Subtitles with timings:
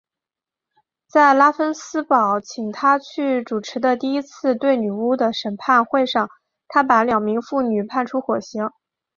[1.07, 6.27] 在拉芬斯堡请他去主持的第一次对女巫的审判会上
[6.67, 8.67] 他把两名妇女判处火刑。